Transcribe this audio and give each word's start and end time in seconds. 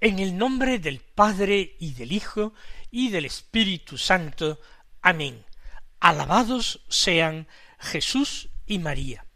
En 0.00 0.20
el 0.20 0.38
nombre 0.38 0.78
del 0.78 1.00
Padre 1.00 1.74
y 1.80 1.94
del 1.94 2.12
Hijo 2.12 2.54
y 2.88 3.10
del 3.10 3.24
Espíritu 3.24 3.98
Santo. 3.98 4.60
Amén. 5.02 5.44
Alabados 5.98 6.84
sean 6.88 7.48
Jesús 7.80 8.48
y 8.64 8.78
María. 8.78 9.26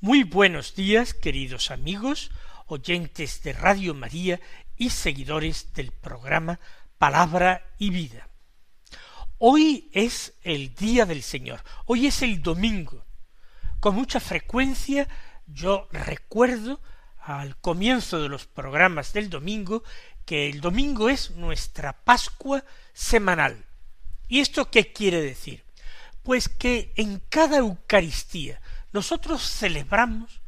Muy 0.00 0.24
buenos 0.24 0.74
días, 0.74 1.14
queridos 1.14 1.70
amigos, 1.70 2.30
oyentes 2.66 3.42
de 3.42 3.54
Radio 3.54 3.94
María 3.94 4.40
y 4.76 4.90
seguidores 4.90 5.72
del 5.72 5.90
programa 5.90 6.60
Palabra 6.98 7.66
y 7.78 7.88
Vida. 7.88 8.28
Hoy 9.38 9.88
es 9.94 10.34
el 10.42 10.74
día 10.74 11.06
del 11.06 11.22
Señor, 11.22 11.64
hoy 11.86 12.08
es 12.08 12.20
el 12.20 12.42
domingo. 12.42 13.06
Con 13.80 13.94
mucha 13.94 14.20
frecuencia 14.20 15.08
yo 15.46 15.88
recuerdo 15.92 16.78
al 17.28 17.58
comienzo 17.58 18.22
de 18.22 18.30
los 18.30 18.46
programas 18.46 19.12
del 19.12 19.28
domingo 19.28 19.84
que 20.24 20.48
el 20.48 20.62
domingo 20.62 21.10
es 21.10 21.32
nuestra 21.32 21.92
Pascua 21.92 22.64
semanal. 22.94 23.66
¿Y 24.28 24.40
esto 24.40 24.70
qué 24.70 24.94
quiere 24.94 25.20
decir? 25.20 25.62
Pues 26.22 26.48
que 26.48 26.94
en 26.96 27.20
cada 27.28 27.58
Eucaristía 27.58 28.62
nosotros 28.92 29.42
celebramos 29.42 30.40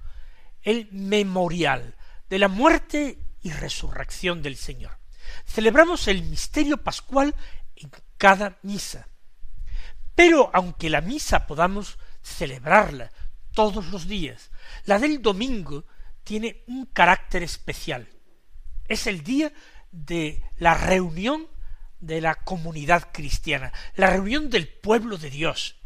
el 0.62 0.88
memorial 0.90 1.96
de 2.30 2.38
la 2.38 2.48
muerte 2.48 3.18
y 3.42 3.50
resurrección 3.50 4.40
del 4.40 4.56
Señor. 4.56 4.98
Celebramos 5.44 6.08
el 6.08 6.22
misterio 6.22 6.78
pascual 6.78 7.34
en 7.76 7.90
cada 8.16 8.58
misa. 8.62 9.06
Pero 10.14 10.50
aunque 10.54 10.88
la 10.88 11.02
misa 11.02 11.46
podamos 11.46 11.98
celebrarla 12.22 13.12
todos 13.52 13.88
los 13.88 14.08
días, 14.08 14.50
la 14.86 14.98
del 14.98 15.20
domingo 15.20 15.84
tiene 16.24 16.64
un 16.66 16.86
carácter 16.86 17.42
especial. 17.42 18.08
Es 18.88 19.06
el 19.06 19.22
día 19.22 19.52
de 19.90 20.42
la 20.58 20.74
reunión 20.74 21.48
de 22.00 22.20
la 22.20 22.34
comunidad 22.34 23.10
cristiana, 23.12 23.72
la 23.94 24.08
reunión 24.08 24.50
del 24.50 24.68
pueblo 24.68 25.18
de 25.18 25.30
Dios. 25.30 25.76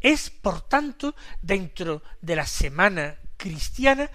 Es, 0.00 0.30
por 0.30 0.62
tanto, 0.62 1.14
dentro 1.40 2.02
de 2.20 2.36
la 2.36 2.46
semana 2.46 3.18
cristiana, 3.36 4.10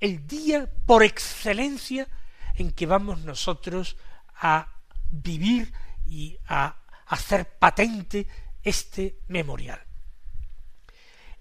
el 0.00 0.26
día 0.26 0.70
por 0.86 1.02
excelencia 1.02 2.08
en 2.56 2.72
que 2.72 2.86
vamos 2.86 3.20
nosotros 3.20 3.96
a 4.34 4.72
vivir 5.10 5.72
y 6.04 6.38
a 6.46 6.76
hacer 7.06 7.58
patente 7.58 8.26
este 8.62 9.20
memorial. 9.28 9.80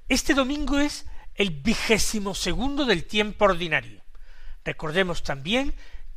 Este 0.08 0.34
domingo 0.34 0.80
es 0.80 1.06
el 1.38 1.52
vigésimo 1.52 2.36
segundo 2.36 2.86
del 2.86 3.06
tiempo 3.06 3.46
ordinario. 3.46 4.04
Recordemos 4.66 5.24
también 5.24 5.74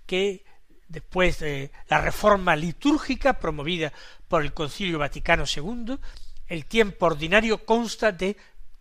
que 0.07 0.45
después 0.89 1.39
de 1.39 1.71
la 1.89 2.01
reforma 2.01 2.57
litúrgica 2.57 3.39
promovida 3.39 3.93
por 4.27 4.43
el 4.43 4.53
Concilio 4.53 4.99
Vaticano 4.99 5.45
II, 5.45 5.99
el 6.49 6.67
tiempo 6.67 7.07
ordinario 7.07 7.65
consta 7.65 8.11
de 8.11 8.37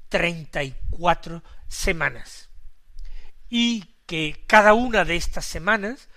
treinta 0.07 0.63
y 0.63 0.73
cuatro 0.89 1.43
semanas 1.67 2.49
y 3.47 3.83
que 4.07 4.43
cada 4.47 4.73
una 4.73 5.05
de 5.05 5.17
estas 5.17 5.45
semanas 5.45 6.09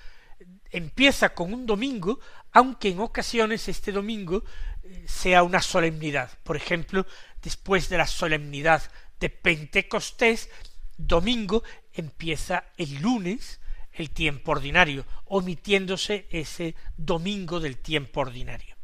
empieza 0.70 1.34
con 1.34 1.52
un 1.52 1.66
domingo, 1.66 2.20
aunque 2.52 2.88
en 2.88 3.00
ocasiones 3.00 3.68
este 3.68 3.92
domingo 3.92 4.44
eh, 4.82 5.04
sea 5.06 5.42
una 5.42 5.60
solemnidad. 5.60 6.30
Por 6.42 6.56
ejemplo, 6.56 7.06
después 7.42 7.90
de 7.90 7.98
la 7.98 8.06
solemnidad 8.06 8.82
de 9.22 9.30
Pentecostés, 9.30 10.50
domingo 10.98 11.62
empieza 11.94 12.64
el 12.76 13.00
lunes 13.00 13.60
el 13.92 14.10
tiempo 14.10 14.52
ordinario, 14.52 15.04
omitiéndose 15.26 16.26
ese 16.30 16.74
domingo 16.96 17.60
del 17.60 17.76
tiempo 17.78 18.20
ordinario. 18.20 18.74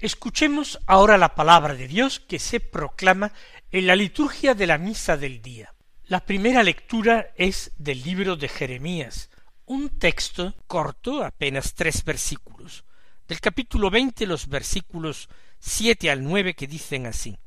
Escuchemos 0.00 0.80
ahora 0.86 1.18
la 1.18 1.34
palabra 1.34 1.74
de 1.74 1.86
Dios 1.86 2.20
que 2.20 2.38
se 2.38 2.58
proclama 2.58 3.32
en 3.70 3.86
la 3.86 3.96
liturgia 3.96 4.54
de 4.54 4.66
la 4.66 4.78
misa 4.78 5.18
del 5.18 5.42
día. 5.42 5.74
La 6.04 6.24
primera 6.24 6.62
lectura 6.62 7.32
es 7.36 7.72
del 7.76 8.02
libro 8.02 8.36
de 8.36 8.48
Jeremías, 8.48 9.30
un 9.66 9.90
texto 9.98 10.54
corto, 10.66 11.22
apenas 11.22 11.74
tres 11.74 12.02
versículos, 12.02 12.84
del 13.28 13.40
capítulo 13.40 13.90
veinte 13.90 14.26
los 14.26 14.48
versículos 14.48 15.28
siete 15.58 16.10
al 16.10 16.24
nueve 16.24 16.54
que 16.54 16.66
dicen 16.66 17.06
así 17.06 17.38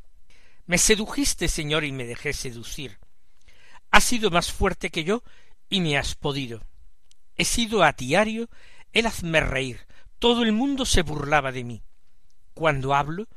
me 0.65 0.77
sedujiste, 0.77 1.47
Señor, 1.47 1.83
y 1.83 1.91
me 1.91 2.05
dejé 2.05 2.33
seducir. 2.33 2.99
Has 3.91 4.03
sido 4.03 4.31
más 4.31 4.51
fuerte 4.51 4.89
que 4.89 5.03
yo 5.03 5.23
y 5.69 5.81
me 5.81 5.97
has 5.97 6.15
podido. 6.15 6.61
He 7.35 7.45
sido 7.45 7.83
a 7.83 7.91
diario 7.91 8.49
el 8.91 9.07
hazme 9.07 9.41
reír. 9.41 9.85
Todo 10.19 10.43
el 10.43 10.51
mundo 10.51 10.85
se 10.85 11.01
burlaba 11.01 11.51
de 11.51 11.63
mí. 11.63 11.83
Cuando 12.53 12.93
hablo, 12.93 13.27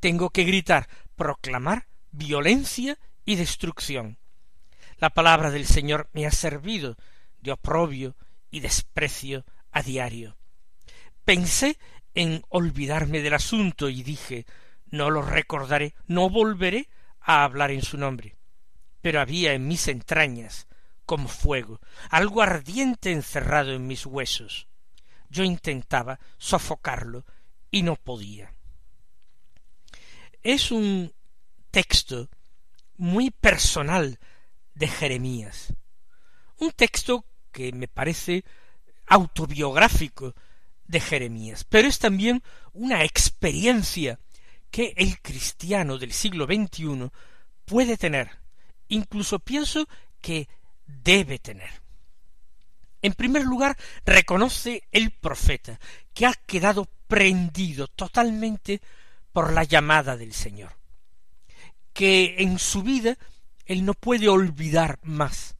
tengo 0.00 0.30
que 0.30 0.44
gritar, 0.44 0.88
proclamar 1.16 1.86
violencia 2.12 2.98
y 3.24 3.36
destrucción. 3.36 4.18
La 4.98 5.10
palabra 5.10 5.50
del 5.50 5.66
Señor 5.66 6.08
me 6.12 6.26
ha 6.26 6.30
servido 6.30 6.96
de 7.40 7.52
oprobio 7.52 8.16
y 8.50 8.60
desprecio 8.60 9.44
a 9.72 9.82
diario. 9.82 10.36
Pensé 11.24 11.78
en 12.14 12.42
olvidarme 12.48 13.20
del 13.20 13.34
asunto 13.34 13.88
y 13.88 14.02
dije 14.02 14.46
no 14.96 15.10
lo 15.10 15.22
recordaré, 15.22 15.94
no 16.06 16.30
volveré 16.30 16.88
a 17.20 17.44
hablar 17.44 17.70
en 17.70 17.82
su 17.82 17.96
nombre. 17.96 18.36
Pero 19.00 19.20
había 19.20 19.52
en 19.52 19.68
mis 19.68 19.88
entrañas, 19.88 20.66
como 21.04 21.28
fuego, 21.28 21.80
algo 22.10 22.42
ardiente 22.42 23.12
encerrado 23.12 23.72
en 23.72 23.86
mis 23.86 24.04
huesos. 24.06 24.66
Yo 25.30 25.44
intentaba 25.44 26.18
sofocarlo 26.38 27.24
y 27.70 27.82
no 27.82 27.96
podía. 27.96 28.52
Es 30.42 30.70
un 30.70 31.12
texto 31.70 32.28
muy 32.96 33.30
personal 33.30 34.18
de 34.74 34.88
Jeremías, 34.88 35.74
un 36.58 36.72
texto 36.72 37.24
que 37.52 37.72
me 37.72 37.88
parece 37.88 38.44
autobiográfico 39.06 40.34
de 40.86 41.00
Jeremías, 41.00 41.64
pero 41.64 41.88
es 41.88 41.98
también 41.98 42.42
una 42.72 43.04
experiencia 43.04 44.18
que 44.70 44.94
el 44.96 45.20
cristiano 45.20 45.98
del 45.98 46.12
siglo 46.12 46.46
XXI 46.46 47.10
puede 47.64 47.96
tener, 47.96 48.30
incluso 48.88 49.38
pienso 49.38 49.88
que 50.20 50.48
debe 50.86 51.38
tener. 51.38 51.70
En 53.02 53.12
primer 53.12 53.44
lugar, 53.44 53.76
reconoce 54.04 54.84
el 54.90 55.10
profeta, 55.10 55.78
que 56.12 56.26
ha 56.26 56.34
quedado 56.34 56.88
prendido 57.06 57.88
totalmente 57.88 58.80
por 59.32 59.52
la 59.52 59.64
llamada 59.64 60.16
del 60.16 60.32
Señor, 60.32 60.76
que 61.92 62.36
en 62.38 62.58
su 62.58 62.82
vida 62.82 63.16
él 63.64 63.84
no 63.84 63.94
puede 63.94 64.28
olvidar 64.28 64.98
más 65.02 65.56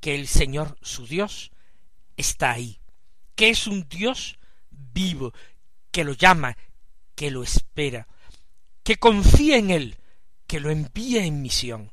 que 0.00 0.14
el 0.14 0.26
Señor 0.26 0.76
su 0.82 1.06
Dios 1.06 1.50
está 2.16 2.52
ahí, 2.52 2.80
que 3.34 3.50
es 3.50 3.66
un 3.66 3.88
Dios 3.88 4.38
vivo, 4.70 5.32
que 5.90 6.04
lo 6.04 6.12
llama, 6.12 6.56
que 7.14 7.30
lo 7.30 7.42
espera, 7.42 8.06
que 8.86 8.98
confía 8.98 9.56
en 9.56 9.72
él, 9.72 9.96
que 10.46 10.60
lo 10.60 10.70
envía 10.70 11.24
en 11.24 11.42
misión. 11.42 11.90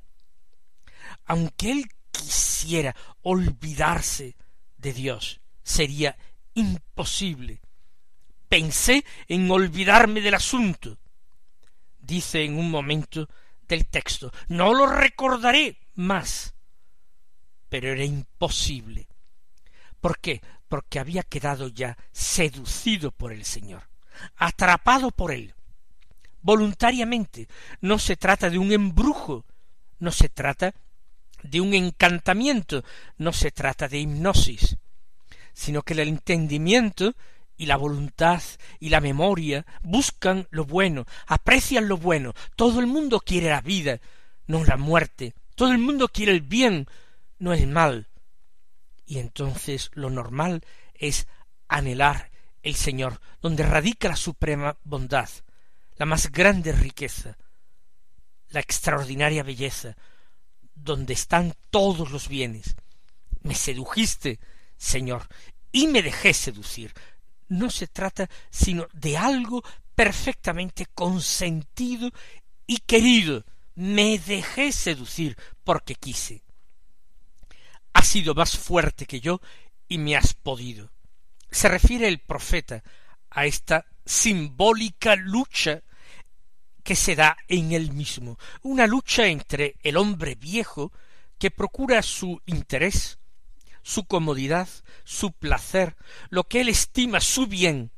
Aunque 1.25 1.71
él 1.71 1.89
quisiera 2.11 2.95
olvidarse 3.23 4.35
de 4.77 4.93
Dios, 4.93 5.41
sería 5.63 6.15
imposible. 6.53 7.61
Pensé 8.47 9.03
en 9.27 9.49
olvidarme 9.49 10.21
del 10.21 10.35
asunto. 10.35 10.99
Dice 11.97 12.43
en 12.43 12.59
un 12.59 12.69
momento 12.69 13.27
del 13.67 13.87
texto, 13.87 14.31
no 14.49 14.71
lo 14.75 14.85
recordaré 14.85 15.79
más. 15.95 16.53
pero 17.69 17.91
era 17.91 18.05
imposible. 18.05 19.07
¿Por 19.99 20.19
qué? 20.19 20.43
Porque 20.67 20.99
había 20.99 21.23
quedado 21.23 21.69
ya 21.69 21.97
seducido 22.11 23.11
por 23.11 23.33
el 23.33 23.45
Señor, 23.45 23.89
atrapado 24.35 25.09
por 25.09 25.31
él, 25.31 25.55
voluntariamente. 26.43 27.47
No 27.81 27.97
se 27.97 28.15
trata 28.15 28.49
de 28.49 28.59
un 28.59 28.71
embrujo, 28.71 29.45
no 29.99 30.11
se 30.11 30.29
trata 30.29 30.75
de 31.41 31.59
un 31.59 31.73
encantamiento, 31.73 32.83
no 33.17 33.33
se 33.33 33.51
trata 33.51 33.87
de 33.87 33.99
hipnosis, 33.99 34.77
sino 35.53 35.81
que 35.81 35.93
el 35.93 35.99
entendimiento 36.01 37.15
y 37.57 37.65
la 37.65 37.77
voluntad 37.77 38.41
y 38.79 38.89
la 38.89 39.01
memoria 39.01 39.65
buscan 39.81 40.47
lo 40.51 40.65
bueno, 40.65 41.05
aprecian 41.27 41.87
lo 41.87 41.97
bueno. 41.97 42.33
Todo 42.55 42.79
el 42.79 42.87
mundo 42.87 43.19
quiere 43.19 43.49
la 43.49 43.61
vida, 43.61 43.99
no 44.47 44.63
la 44.63 44.77
muerte. 44.77 45.33
Todo 45.55 45.71
el 45.71 45.77
mundo 45.77 46.07
quiere 46.07 46.31
el 46.31 46.41
bien, 46.41 46.87
no 47.39 47.53
el 47.53 47.67
mal. 47.67 48.07
Y 49.05 49.19
entonces 49.19 49.91
lo 49.93 50.09
normal 50.09 50.63
es 50.95 51.27
anhelar 51.67 52.31
el 52.63 52.75
Señor, 52.75 53.19
donde 53.41 53.63
radica 53.63 54.07
la 54.07 54.15
suprema 54.15 54.77
bondad, 54.83 55.29
la 55.97 56.05
más 56.05 56.31
grande 56.31 56.71
riqueza, 56.71 57.37
la 58.49 58.59
extraordinaria 58.59 59.43
belleza, 59.43 59.95
donde 60.75 61.13
están 61.13 61.53
todos 61.69 62.11
los 62.11 62.27
bienes. 62.27 62.75
Me 63.41 63.55
sedujiste, 63.55 64.39
Señor, 64.77 65.27
y 65.71 65.87
me 65.87 66.01
dejé 66.01 66.33
seducir. 66.33 66.93
No 67.47 67.69
se 67.69 67.87
trata 67.87 68.29
sino 68.49 68.87
de 68.93 69.17
algo 69.17 69.63
perfectamente 69.95 70.87
consentido 70.93 72.09
y 72.65 72.77
querido. 72.79 73.45
Me 73.75 74.19
dejé 74.19 74.71
seducir 74.71 75.37
porque 75.63 75.95
quise. 75.95 76.43
Has 77.93 78.07
sido 78.07 78.33
más 78.33 78.57
fuerte 78.57 79.05
que 79.05 79.19
yo 79.19 79.41
y 79.87 79.97
me 79.97 80.15
has 80.15 80.33
podido. 80.33 80.91
Se 81.51 81.67
refiere 81.67 82.07
el 82.07 82.19
profeta 82.19 82.83
a 83.29 83.45
esta 83.45 83.85
simbólica 84.05 85.15
lucha 85.15 85.83
que 86.83 86.95
se 86.95 87.15
da 87.15 87.37
en 87.47 87.71
él 87.71 87.93
mismo, 87.93 88.37
una 88.61 88.87
lucha 88.87 89.27
entre 89.27 89.75
el 89.83 89.97
hombre 89.97 90.35
viejo 90.35 90.91
que 91.37 91.51
procura 91.51 92.01
su 92.01 92.41
interés, 92.45 93.19
su 93.81 94.05
comodidad, 94.05 94.67
su 95.03 95.31
placer, 95.31 95.95
lo 96.29 96.43
que 96.45 96.61
él 96.61 96.69
estima 96.69 97.21
su 97.21 97.47
bien, 97.47 97.91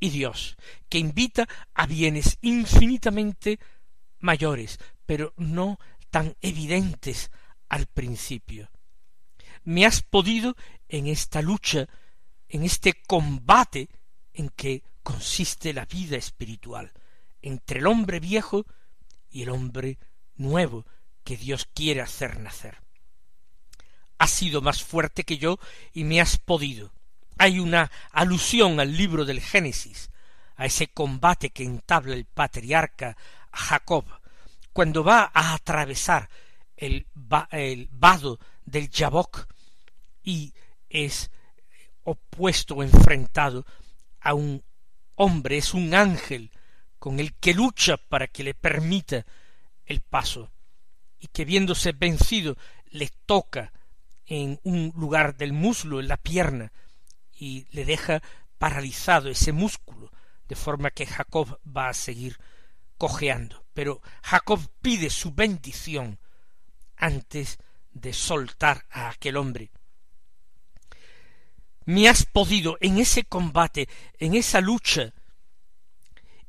y 0.00 0.10
Dios, 0.10 0.56
que 0.88 0.98
invita 0.98 1.48
a 1.72 1.86
bienes 1.86 2.38
infinitamente 2.42 3.58
mayores, 4.20 4.78
pero 5.06 5.32
no 5.36 5.78
tan 6.10 6.36
evidentes 6.42 7.30
al 7.68 7.86
principio. 7.86 8.70
Me 9.64 9.86
has 9.86 10.02
podido 10.02 10.56
en 10.88 11.06
esta 11.06 11.40
lucha, 11.40 11.88
en 12.48 12.64
este 12.64 12.92
combate 13.06 13.88
en 14.34 14.50
que 14.50 14.82
consiste 15.04 15.72
la 15.72 15.84
vida 15.84 16.16
espiritual 16.16 16.92
entre 17.42 17.78
el 17.78 17.86
hombre 17.86 18.18
viejo 18.18 18.66
y 19.30 19.42
el 19.42 19.50
hombre 19.50 19.98
nuevo 20.34 20.84
que 21.22 21.36
Dios 21.36 21.68
quiere 21.72 22.00
hacer 22.00 22.40
nacer. 22.40 22.78
Has 24.18 24.30
sido 24.30 24.62
más 24.62 24.82
fuerte 24.82 25.24
que 25.24 25.38
yo 25.38 25.58
y 25.92 26.04
me 26.04 26.20
has 26.20 26.38
podido. 26.38 26.92
Hay 27.38 27.60
una 27.60 27.90
alusión 28.12 28.80
al 28.80 28.96
libro 28.96 29.24
del 29.24 29.40
Génesis, 29.40 30.10
a 30.56 30.66
ese 30.66 30.88
combate 30.88 31.50
que 31.50 31.64
entabla 31.64 32.14
el 32.14 32.24
patriarca 32.24 33.16
Jacob, 33.52 34.04
cuando 34.72 35.04
va 35.04 35.30
a 35.34 35.54
atravesar 35.54 36.28
el, 36.76 37.06
vado 37.12 38.38
del 38.64 38.88
Yabok 38.88 39.46
y 40.22 40.54
es 40.88 41.30
opuesto 42.04 42.76
o 42.76 42.82
enfrentado 42.82 43.66
a 44.20 44.34
un 44.34 44.62
hombre, 45.16 45.58
es 45.58 45.74
un 45.74 45.94
ángel 45.94 46.50
con 46.98 47.20
el 47.20 47.34
que 47.34 47.54
lucha 47.54 47.96
para 47.96 48.28
que 48.28 48.42
le 48.42 48.54
permita 48.54 49.26
el 49.84 50.00
paso, 50.00 50.50
y 51.18 51.28
que 51.28 51.44
viéndose 51.44 51.92
vencido 51.92 52.56
le 52.90 53.10
toca 53.26 53.72
en 54.26 54.58
un 54.62 54.92
lugar 54.96 55.36
del 55.36 55.52
muslo, 55.52 56.00
en 56.00 56.08
la 56.08 56.16
pierna, 56.16 56.72
y 57.32 57.66
le 57.70 57.84
deja 57.84 58.22
paralizado 58.58 59.28
ese 59.28 59.52
músculo, 59.52 60.10
de 60.48 60.56
forma 60.56 60.90
que 60.90 61.06
Jacob 61.06 61.58
va 61.64 61.88
a 61.88 61.94
seguir 61.94 62.38
cojeando. 62.96 63.64
Pero 63.72 64.00
Jacob 64.22 64.60
pide 64.80 65.10
su 65.10 65.32
bendición 65.32 66.18
antes 66.96 67.58
de 67.92 68.12
soltar 68.12 68.86
a 68.90 69.10
aquel 69.10 69.36
hombre. 69.36 69.70
Me 71.86 72.08
has 72.08 72.24
podido 72.24 72.76
en 72.80 72.98
ese 72.98 73.24
combate, 73.24 73.88
en 74.18 74.34
esa 74.34 74.60
lucha 74.60 75.12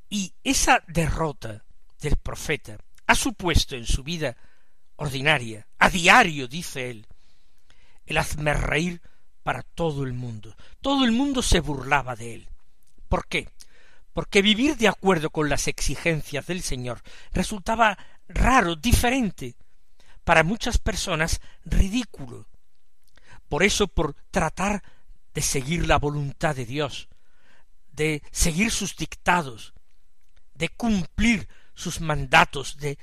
y 0.09 0.33
esa 0.43 0.83
derrota 0.87 1.63
del 1.99 2.15
profeta 2.17 2.77
ha 3.07 3.15
supuesto 3.15 3.75
en 3.75 3.85
su 3.85 4.03
vida 4.03 4.35
ordinaria, 4.95 5.67
a 5.77 5.89
diario, 5.89 6.47
dice 6.47 6.89
él, 6.89 7.07
el 8.05 8.17
hazme 8.17 8.53
reír 8.53 9.01
para 9.43 9.61
todo 9.61 10.03
el 10.03 10.13
mundo. 10.13 10.55
Todo 10.81 11.05
el 11.05 11.11
mundo 11.11 11.41
se 11.41 11.59
burlaba 11.59 12.15
de 12.15 12.35
él. 12.35 12.49
¿Por 13.09 13.27
qué? 13.27 13.49
Porque 14.13 14.41
vivir 14.41 14.77
de 14.77 14.87
acuerdo 14.87 15.29
con 15.29 15.49
las 15.49 15.67
exigencias 15.67 16.47
del 16.47 16.61
Señor 16.61 17.01
resultaba 17.31 17.97
raro, 18.27 18.75
diferente, 18.75 19.55
para 20.23 20.43
muchas 20.43 20.77
personas 20.77 21.41
ridículo. 21.63 22.47
Por 23.49 23.61
eso, 23.63 23.87
por 23.87 24.15
tratar 24.31 24.81
de 25.35 25.41
seguir 25.41 25.85
la 25.85 25.99
voluntad 25.99 26.55
de 26.55 26.65
Dios, 26.65 27.09
de 27.91 28.23
seguir 28.31 28.71
sus 28.71 28.95
dictados, 28.95 29.73
de 30.53 30.69
cumplir 30.69 31.49
sus 31.73 31.99
mandatos, 31.99 32.77
de 32.77 32.97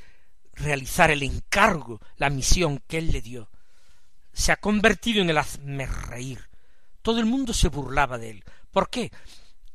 realizar 0.54 1.10
el 1.10 1.22
encargo, 1.22 2.00
la 2.16 2.30
misión 2.30 2.82
que 2.88 2.98
él 2.98 3.12
le 3.12 3.20
dio. 3.20 3.50
Se 4.32 4.50
ha 4.50 4.56
convertido 4.56 5.20
en 5.20 5.28
el 5.28 5.36
hazme 5.36 5.84
reír. 5.84 6.48
Todo 7.02 7.20
el 7.20 7.26
mundo 7.26 7.52
se 7.52 7.68
burlaba 7.68 8.16
de 8.16 8.30
él. 8.30 8.44
¿Por 8.70 8.88
qué? 8.88 9.12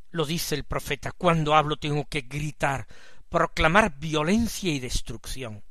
Lo 0.10 0.26
dice 0.26 0.56
el 0.56 0.64
profeta, 0.64 1.12
cuando 1.12 1.54
hablo 1.54 1.78
tengo 1.78 2.06
que 2.06 2.22
gritar, 2.22 2.88
proclamar 3.30 4.00
violencia 4.00 4.72
y 4.72 4.80
destrucción. 4.80 5.64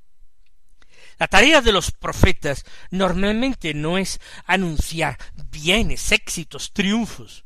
La 1.19 1.29
tarea 1.29 1.63
de 1.63 1.73
los 1.73 1.93
profetas 1.93 2.65
normalmente 2.91 3.73
no 3.73 3.97
es 3.97 4.21
anunciar 4.45 5.17
bienes, 5.51 6.13
éxitos, 6.13 6.73
triunfos. 6.75 7.45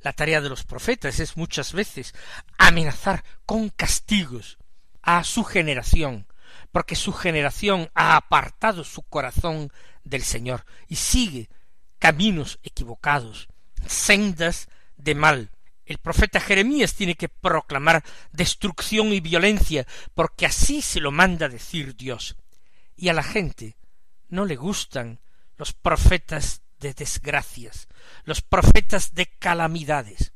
La 0.00 0.14
tarea 0.14 0.40
de 0.40 0.48
los 0.48 0.64
profetas 0.64 1.20
es 1.20 1.36
muchas 1.36 1.74
veces 1.74 2.14
amenazar 2.56 3.24
con 3.44 3.68
castigos 3.68 4.56
a 5.02 5.22
su 5.24 5.44
generación, 5.44 6.26
porque 6.72 6.96
su 6.96 7.12
generación 7.12 7.90
ha 7.94 8.16
apartado 8.16 8.84
su 8.84 9.02
corazón 9.02 9.70
del 10.04 10.22
Señor 10.22 10.64
y 10.86 10.96
sigue 10.96 11.50
caminos 11.98 12.58
equivocados, 12.62 13.48
sendas 13.86 14.68
de 14.96 15.14
mal. 15.14 15.50
El 15.84 15.98
profeta 15.98 16.40
Jeremías 16.40 16.94
tiene 16.94 17.16
que 17.16 17.28
proclamar 17.28 18.02
destrucción 18.32 19.12
y 19.12 19.20
violencia, 19.20 19.86
porque 20.14 20.46
así 20.46 20.80
se 20.80 21.00
lo 21.00 21.10
manda 21.10 21.48
decir 21.48 21.96
Dios. 21.96 22.36
Y 23.00 23.10
a 23.10 23.12
la 23.12 23.22
gente 23.22 23.76
no 24.28 24.44
le 24.44 24.56
gustan 24.56 25.20
los 25.56 25.72
profetas 25.72 26.62
de 26.80 26.94
desgracias, 26.94 27.86
los 28.24 28.42
profetas 28.42 29.14
de 29.14 29.26
calamidades. 29.26 30.32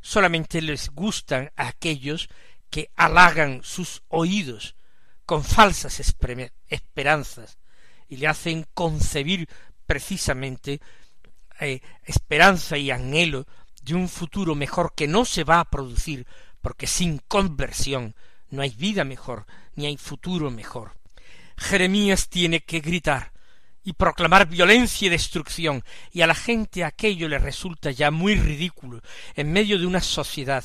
Solamente 0.00 0.62
les 0.62 0.90
gustan 0.90 1.50
a 1.56 1.66
aquellos 1.66 2.28
que 2.70 2.92
halagan 2.94 3.62
sus 3.64 4.04
oídos 4.06 4.76
con 5.26 5.42
falsas 5.42 6.00
esperanzas 6.68 7.58
y 8.08 8.18
le 8.18 8.28
hacen 8.28 8.66
concebir 8.72 9.48
precisamente 9.84 10.80
eh, 11.58 11.80
esperanza 12.04 12.78
y 12.78 12.92
anhelo 12.92 13.48
de 13.82 13.94
un 13.94 14.08
futuro 14.08 14.54
mejor 14.54 14.94
que 14.94 15.08
no 15.08 15.24
se 15.24 15.42
va 15.42 15.58
a 15.58 15.68
producir 15.68 16.24
porque 16.60 16.86
sin 16.86 17.18
conversión 17.18 18.14
no 18.48 18.62
hay 18.62 18.70
vida 18.70 19.02
mejor 19.02 19.46
ni 19.74 19.86
hay 19.86 19.96
futuro 19.96 20.52
mejor. 20.52 20.99
Jeremías 21.60 22.28
tiene 22.28 22.60
que 22.60 22.80
gritar 22.80 23.32
y 23.84 23.92
proclamar 23.92 24.48
violencia 24.48 25.06
y 25.06 25.10
destrucción, 25.10 25.84
y 26.10 26.22
a 26.22 26.26
la 26.26 26.34
gente 26.34 26.84
aquello 26.84 27.28
le 27.28 27.38
resulta 27.38 27.90
ya 27.90 28.10
muy 28.10 28.34
ridículo 28.34 29.02
en 29.34 29.52
medio 29.52 29.78
de 29.78 29.86
una 29.86 30.00
sociedad 30.00 30.64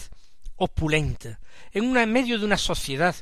opulenta, 0.55 1.39
en, 1.71 1.85
una, 1.85 2.05
medio 2.05 2.39
de 2.39 2.45
una 2.45 2.57
sociedad 2.57 3.15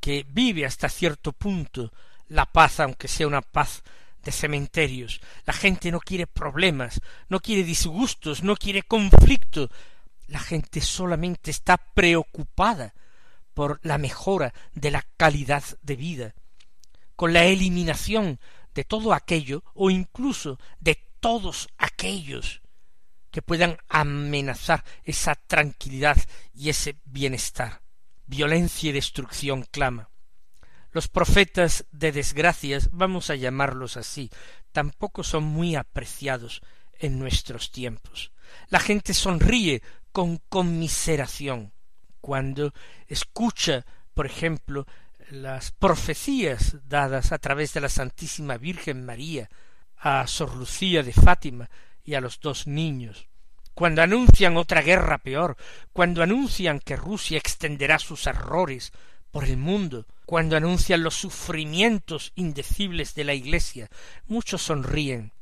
que 0.00 0.26
vive 0.28 0.66
hasta 0.66 0.88
cierto 0.88 1.32
punto 1.32 1.92
la 2.28 2.46
paz, 2.46 2.80
aunque 2.80 3.08
sea 3.08 3.28
una 3.28 3.42
paz 3.42 3.82
de 4.24 4.32
cementerios. 4.32 5.20
La 5.46 5.52
gente 5.52 5.90
no 5.90 6.00
quiere 6.00 6.26
problemas, 6.26 7.00
no 7.28 7.40
quiere 7.40 7.62
disgustos, 7.62 8.42
no 8.42 8.56
quiere 8.56 8.82
conflicto. 8.82 9.70
La 10.26 10.40
gente 10.40 10.80
solamente 10.80 11.50
está 11.50 11.76
preocupada 11.76 12.92
por 13.54 13.80
la 13.82 13.98
mejora 13.98 14.52
de 14.74 14.90
la 14.90 15.04
calidad 15.16 15.62
de 15.82 15.96
vida, 15.96 16.34
con 17.20 17.34
la 17.34 17.44
eliminación 17.44 18.40
de 18.72 18.82
todo 18.82 19.12
aquello 19.12 19.62
o 19.74 19.90
incluso 19.90 20.58
de 20.80 21.06
todos 21.20 21.68
aquellos 21.76 22.62
que 23.30 23.42
puedan 23.42 23.76
amenazar 23.90 24.82
esa 25.04 25.34
tranquilidad 25.34 26.16
y 26.54 26.70
ese 26.70 26.96
bienestar. 27.04 27.82
Violencia 28.24 28.88
y 28.88 28.92
destrucción 28.94 29.66
clama. 29.70 30.08
Los 30.92 31.08
profetas 31.08 31.84
de 31.92 32.10
desgracias, 32.10 32.88
vamos 32.90 33.28
a 33.28 33.34
llamarlos 33.34 33.98
así, 33.98 34.30
tampoco 34.72 35.22
son 35.22 35.44
muy 35.44 35.76
apreciados 35.76 36.62
en 36.98 37.18
nuestros 37.18 37.70
tiempos. 37.70 38.32
La 38.68 38.80
gente 38.80 39.12
sonríe 39.12 39.82
con 40.10 40.38
conmiseración 40.48 41.74
cuando 42.22 42.72
escucha, 43.08 43.84
por 44.14 44.24
ejemplo, 44.24 44.86
las 45.30 45.70
profecías 45.70 46.76
dadas 46.88 47.30
a 47.32 47.38
través 47.38 47.72
de 47.72 47.80
la 47.80 47.88
Santísima 47.88 48.56
Virgen 48.56 49.04
María 49.04 49.48
a 49.96 50.26
Sor 50.26 50.56
Lucía 50.56 51.02
de 51.02 51.12
Fátima 51.12 51.70
y 52.02 52.14
a 52.14 52.20
los 52.20 52.40
dos 52.40 52.66
niños, 52.66 53.28
cuando 53.74 54.02
anuncian 54.02 54.56
otra 54.56 54.82
guerra 54.82 55.18
peor, 55.18 55.56
cuando 55.92 56.22
anuncian 56.22 56.80
que 56.80 56.96
Rusia 56.96 57.38
extenderá 57.38 57.98
sus 57.98 58.26
errores 58.26 58.92
por 59.30 59.44
el 59.44 59.56
mundo, 59.56 60.06
cuando 60.26 60.56
anuncian 60.56 61.02
los 61.02 61.14
sufrimientos 61.14 62.32
indecibles 62.34 63.14
de 63.14 63.24
la 63.24 63.34
Iglesia, 63.34 63.88
muchos 64.26 64.62
sonríen, 64.62 65.32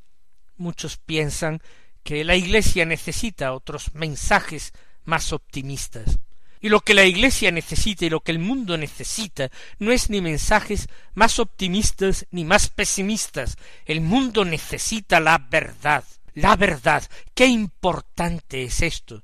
muchos 0.57 0.99
piensan 0.99 1.63
que 2.03 2.25
la 2.25 2.37
Iglesia 2.37 2.85
necesita 2.85 3.53
otros 3.53 3.95
mensajes 3.95 4.73
más 5.05 5.33
optimistas. 5.33 6.19
Y 6.61 6.69
lo 6.69 6.81
que 6.81 6.95
la 6.95 7.05
Iglesia 7.05 7.51
necesita 7.51 8.07
y 8.07 8.11
lo 8.11 8.21
que 8.21 8.33
el 8.33 8.39
mundo 8.39 8.77
necesita 8.77 9.51
no 9.79 9.93
es 9.93 10.11
ni 10.11 10.21
mensajes 10.21 10.89
más 11.15 11.39
optimistas 11.39 12.27
ni 12.31 12.45
más 12.45 12.69
pesimistas. 12.69 13.57
El 13.85 14.01
mundo 14.01 14.45
necesita 14.45 15.21
la 15.21 15.39
verdad. 15.39 16.05
La 16.35 16.57
verdad. 16.57 17.03
Qué 17.35 17.47
importante 17.47 18.65
es 18.65 18.83
esto. 18.83 19.23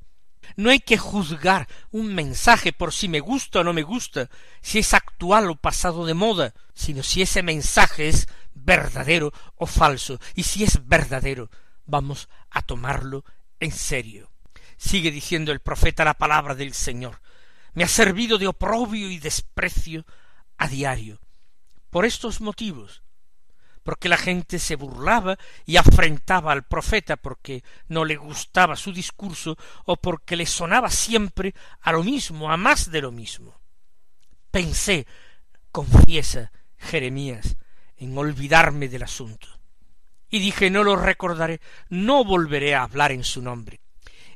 No 0.57 0.71
hay 0.71 0.81
que 0.81 0.99
juzgar 0.99 1.69
un 1.91 2.15
mensaje 2.15 2.73
por 2.73 2.93
si 2.93 3.09
me 3.09 3.21
gusta 3.21 3.61
o 3.61 3.65
no 3.65 3.73
me 3.73 3.83
gusta, 3.83 4.31
si 4.61 4.79
es 4.79 4.95
actual 4.95 5.51
o 5.51 5.57
pasado 5.57 6.07
de 6.07 6.15
moda, 6.15 6.55
sino 6.75 7.03
si 7.03 7.23
ese 7.23 7.43
mensaje 7.43 8.09
es 8.09 8.29
verdadero 8.55 9.33
o 9.57 9.67
falso. 9.67 10.21
Y 10.35 10.45
si 10.45 10.65
es 10.65 10.87
verdadero, 10.87 11.51
vamos 11.87 12.29
a 12.51 12.63
tomarlo 12.63 13.25
en 13.59 13.73
serio. 13.73 14.31
Sigue 14.77 15.11
diciendo 15.11 15.53
el 15.53 15.61
profeta 15.61 16.05
la 16.05 16.15
palabra 16.15 16.55
del 16.55 16.75
Señor. 16.75 17.21
Me 17.75 17.85
ha 17.85 17.89
servido 17.89 18.39
de 18.39 18.47
oprobio 18.47 19.11
y 19.11 19.19
desprecio 19.19 20.07
a 20.57 20.69
diario. 20.69 21.21
Por 21.91 22.05
estos 22.05 22.41
motivos, 22.41 23.03
porque 23.85 24.09
la 24.09 24.17
gente 24.17 24.59
se 24.59 24.77
burlaba 24.77 25.39
y 25.67 25.77
afrentaba 25.77 26.53
al 26.53 26.65
profeta 26.65 27.17
porque 27.17 27.63
no 27.89 28.05
le 28.05 28.17
gustaba 28.17 28.77
su 28.77 28.93
discurso 28.93 29.57
o 29.85 29.97
porque 29.97 30.37
le 30.37 30.47
sonaba 30.47 30.91
siempre 30.91 31.55
a 31.83 31.93
lo 31.93 32.03
mismo, 32.03 32.51
a 32.51 32.57
más 32.57 32.91
de 32.91 33.03
lo 33.03 33.13
mismo. 33.13 33.61
Pensé, 34.51 35.07
confiesa 35.71 36.51
Jeremías, 36.79 37.57
en 37.97 38.17
olvidarme 38.17 38.89
del 38.89 39.03
asunto. 39.03 39.49
Y 40.31 40.39
dije 40.39 40.71
no 40.71 40.83
lo 40.83 40.97
recordaré, 40.97 41.61
no 41.91 42.25
volveré 42.25 42.75
a 42.75 42.83
hablar 42.83 43.13
en 43.13 43.23
su 43.23 43.43
nombre. 43.43 43.81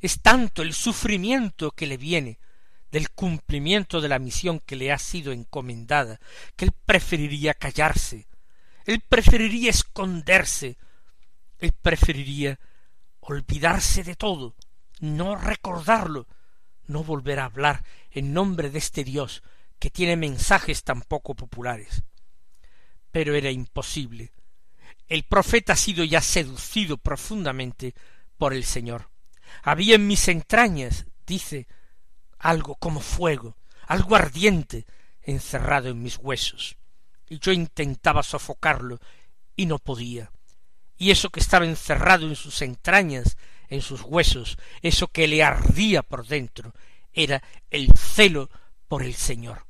Es 0.00 0.20
tanto 0.20 0.62
el 0.62 0.74
sufrimiento 0.74 1.70
que 1.70 1.86
le 1.86 1.96
viene 1.96 2.38
del 2.90 3.10
cumplimiento 3.10 4.00
de 4.00 4.08
la 4.08 4.18
misión 4.18 4.60
que 4.60 4.76
le 4.76 4.92
ha 4.92 4.98
sido 4.98 5.32
encomendada, 5.32 6.20
que 6.56 6.66
él 6.66 6.72
preferiría 6.86 7.54
callarse, 7.54 8.26
él 8.84 9.02
preferiría 9.06 9.70
esconderse, 9.70 10.78
él 11.58 11.72
preferiría 11.72 12.58
olvidarse 13.20 14.02
de 14.04 14.14
todo, 14.14 14.54
no 15.00 15.36
recordarlo, 15.36 16.26
no 16.86 17.04
volver 17.04 17.40
a 17.40 17.44
hablar 17.44 17.84
en 18.10 18.32
nombre 18.32 18.70
de 18.70 18.78
este 18.78 19.04
Dios 19.04 19.42
que 19.78 19.90
tiene 19.90 20.16
mensajes 20.16 20.82
tan 20.82 21.02
poco 21.02 21.34
populares. 21.34 22.02
Pero 23.12 23.34
era 23.34 23.50
imposible. 23.50 24.32
El 25.06 25.24
profeta 25.24 25.74
ha 25.74 25.76
sido 25.76 26.04
ya 26.04 26.20
seducido 26.20 26.98
profundamente 26.98 27.94
por 28.38 28.54
el 28.54 28.64
Señor. 28.64 29.10
Había 29.62 29.96
en 29.96 30.06
mis 30.06 30.28
entrañas, 30.28 31.06
dice, 31.26 31.66
algo 32.38 32.76
como 32.76 33.00
fuego, 33.00 33.56
algo 33.86 34.16
ardiente, 34.16 34.86
encerrado 35.22 35.88
en 35.88 36.02
mis 36.02 36.18
huesos. 36.18 36.76
Y 37.28 37.38
yo 37.38 37.52
intentaba 37.52 38.22
sofocarlo 38.22 39.00
y 39.56 39.66
no 39.66 39.78
podía. 39.78 40.30
Y 40.96 41.10
eso 41.10 41.30
que 41.30 41.40
estaba 41.40 41.64
encerrado 41.64 42.26
en 42.26 42.36
sus 42.36 42.62
entrañas, 42.62 43.36
en 43.68 43.82
sus 43.82 44.02
huesos, 44.02 44.58
eso 44.82 45.08
que 45.08 45.28
le 45.28 45.42
ardía 45.42 46.02
por 46.02 46.26
dentro, 46.26 46.74
era 47.12 47.42
el 47.70 47.90
celo 47.96 48.50
por 48.88 49.02
el 49.02 49.14
Señor, 49.14 49.66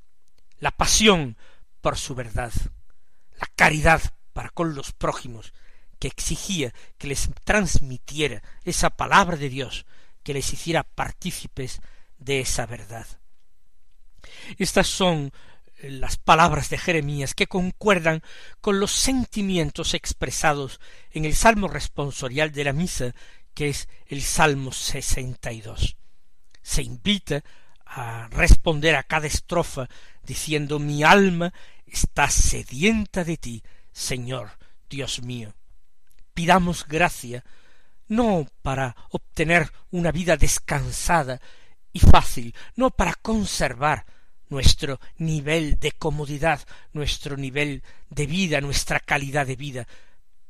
la 0.61 0.71
pasión 0.71 1.37
por 1.81 1.99
su 1.99 2.15
verdad, 2.15 2.53
la 3.39 3.49
caridad 3.57 4.01
para 4.33 4.51
con 4.51 4.75
los 4.75 4.93
prójimos, 4.93 5.53
que 5.99 6.09
exigía 6.09 6.73
que 6.97 7.09
les 7.09 7.29
transmitiera 7.45 8.43
esa 8.65 8.91
palabra 8.91 9.37
de 9.37 9.49
Dios, 9.49 9.85
que 10.23 10.35
les 10.35 10.53
hiciera 10.53 10.85
partícipes 10.85 11.81
de 12.19 12.41
esa 12.41 12.67
verdad. 12.67 13.07
Estas 14.59 14.87
son 14.87 15.33
eh, 15.77 15.91
las 15.91 16.17
palabras 16.17 16.71
de 16.71 16.79
Jeremías 16.79 17.35
que 17.35 17.47
concuerdan 17.47 18.23
con 18.61 18.81
los 18.81 18.93
sentimientos 18.93 19.95
expresados 19.95 20.81
en 21.11 21.25
el 21.25 21.35
salmo 21.35 21.69
responsorial 21.69 22.53
de 22.53 22.65
la 22.65 22.73
misa, 22.73 23.15
que 23.55 23.69
es 23.69 23.89
el 24.07 24.23
salmo 24.23 24.73
sesenta 24.73 25.53
y 25.53 25.61
dos. 25.61 25.97
Se 26.63 26.83
invita 26.83 27.43
a 27.87 28.29
responder 28.29 28.95
a 28.97 29.03
cada 29.03 29.27
estrofa 29.27 29.89
diciendo 30.23 30.79
mi 30.79 31.03
alma 31.03 31.53
está 31.87 32.29
sedienta 32.29 33.25
de 33.25 33.37
ti, 33.39 33.63
Señor 33.93 34.51
Dios 34.91 35.23
mío. 35.23 35.55
Pidamos 36.35 36.87
gracia 36.87 37.45
no 38.09 38.47
para 38.63 38.97
obtener 39.11 39.73
una 39.91 40.13
vida 40.13 40.37
descansada 40.37 41.41
y 41.93 42.01
fácil, 42.01 42.55
no 42.77 42.91
para 42.91 43.15
conservar 43.15 44.07
nuestro 44.49 45.01
nivel 45.17 45.79
de 45.79 45.93
comodidad, 45.93 46.61
nuestro 46.93 47.37
nivel 47.37 47.83
de 48.11 48.27
vida, 48.27 48.61
nuestra 48.61 49.01
calidad 49.01 49.47
de 49.47 49.57
vida. 49.57 49.87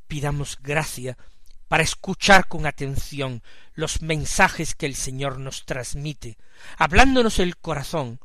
Pidamos 0.07 0.57
gracia 0.61 1.17
para 1.67 1.83
escuchar 1.83 2.47
con 2.47 2.65
atención 2.65 3.43
los 3.73 4.01
mensajes 4.01 4.75
que 4.75 4.85
el 4.85 4.95
Señor 4.95 5.39
nos 5.39 5.65
transmite, 5.65 6.37
hablándonos 6.77 7.39
el 7.39 7.57
corazón, 7.57 8.19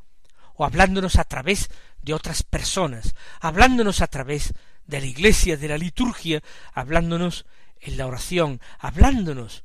o 0.55 0.65
hablándonos 0.65 1.17
a 1.17 1.25
través 1.25 1.69
de 2.01 2.13
otras 2.13 2.43
personas, 2.43 3.13
hablándonos 3.41 4.01
a 4.01 4.07
través 4.07 4.53
de 4.85 4.99
la 4.99 5.05
iglesia, 5.05 5.57
de 5.57 5.67
la 5.67 5.77
liturgia, 5.77 6.41
hablándonos 6.73 7.45
en 7.79 7.97
la 7.97 8.07
oración, 8.07 8.61
hablándonos, 8.79 9.63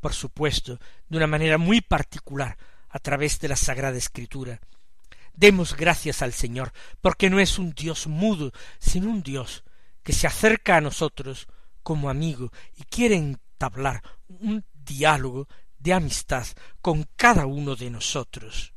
por 0.00 0.12
supuesto, 0.12 0.80
de 1.08 1.16
una 1.16 1.26
manera 1.26 1.56
muy 1.56 1.80
particular, 1.80 2.58
a 2.94 3.00
través 3.00 3.40
de 3.40 3.48
la 3.48 3.56
Sagrada 3.56 3.98
Escritura. 3.98 4.60
Demos 5.34 5.76
gracias 5.76 6.22
al 6.22 6.32
Señor, 6.32 6.72
porque 7.00 7.28
no 7.28 7.40
es 7.40 7.58
un 7.58 7.72
Dios 7.72 8.06
mudo, 8.06 8.52
sino 8.78 9.10
un 9.10 9.24
Dios 9.24 9.64
que 10.04 10.12
se 10.12 10.28
acerca 10.28 10.76
a 10.76 10.80
nosotros 10.80 11.48
como 11.82 12.08
amigo 12.08 12.52
y 12.76 12.84
quiere 12.84 13.16
entablar 13.16 14.00
un 14.28 14.64
diálogo 14.72 15.48
de 15.76 15.92
amistad 15.92 16.46
con 16.80 17.08
cada 17.16 17.46
uno 17.46 17.74
de 17.74 17.90
nosotros. 17.90 18.73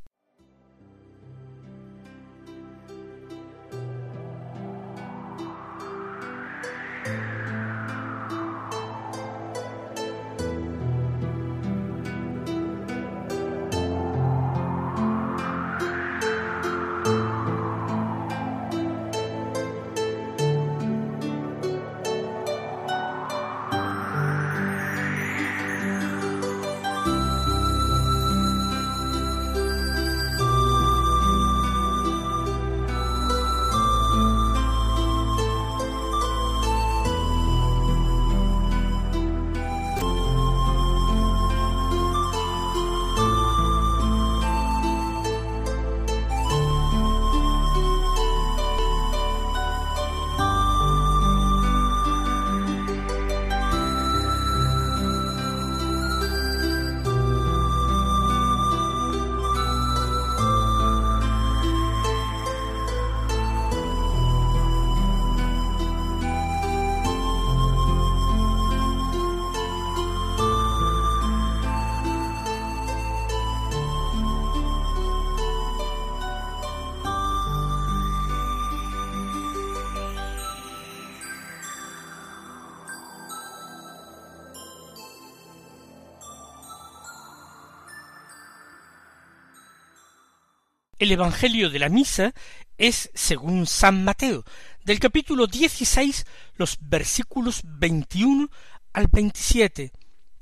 El 90.99 91.11
Evangelio 91.11 91.69
de 91.69 91.77
la 91.77 91.89
Misa 91.89 92.33
es 92.79 93.11
según 93.13 93.67
San 93.67 94.03
Mateo, 94.03 94.43
del 94.83 94.99
capítulo 94.99 95.45
16, 95.45 96.25
los 96.55 96.79
versículos 96.81 97.61
21 97.63 98.49
al 98.93 99.07
27, 99.07 99.91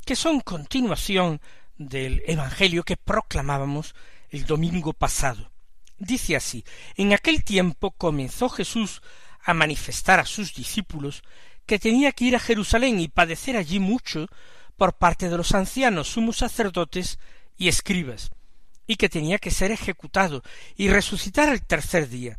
que 0.05 0.15
son 0.15 0.39
continuación 0.39 1.41
del 1.77 2.23
Evangelio 2.25 2.83
que 2.83 2.95
proclamábamos 2.95 3.95
el 4.29 4.45
domingo 4.45 4.93
pasado. 4.93 5.51
Dice 5.97 6.37
así, 6.37 6.63
en 6.95 7.11
aquel 7.11 7.43
tiempo 7.43 7.91
comenzó 7.91 8.47
Jesús 8.47 9.01
a 9.43 9.53
manifestar 9.53 10.21
a 10.21 10.25
sus 10.25 10.53
discípulos 10.55 11.23
que 11.65 11.79
tenía 11.79 12.13
que 12.13 12.25
ir 12.25 12.35
a 12.37 12.39
Jerusalén 12.39 13.01
y 13.01 13.09
padecer 13.09 13.57
allí 13.57 13.79
mucho 13.79 14.27
por 14.77 14.93
parte 14.93 15.27
de 15.27 15.35
los 15.35 15.53
ancianos, 15.53 16.07
sumos 16.07 16.37
sacerdotes 16.37 17.19
y 17.57 17.67
escribas, 17.67 18.31
y 18.87 18.95
que 18.95 19.09
tenía 19.09 19.37
que 19.37 19.51
ser 19.51 19.71
ejecutado 19.71 20.43
y 20.75 20.89
resucitar 20.89 21.49
el 21.49 21.61
tercer 21.61 22.09
día. 22.09 22.37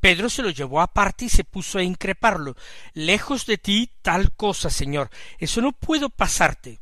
Pedro 0.00 0.30
se 0.30 0.42
lo 0.42 0.50
llevó 0.50 0.80
aparte 0.80 1.26
y 1.26 1.28
se 1.28 1.44
puso 1.44 1.78
a 1.78 1.82
increparlo. 1.82 2.56
Lejos 2.94 3.46
de 3.46 3.58
ti 3.58 3.90
tal 4.02 4.32
cosa, 4.32 4.70
Señor. 4.70 5.10
Eso 5.38 5.60
no 5.60 5.72
puedo 5.72 6.08
pasarte. 6.08 6.80